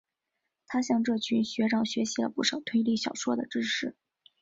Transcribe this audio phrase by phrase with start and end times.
[0.65, 3.95] 他向这群学长学习了不少推理小说的知识。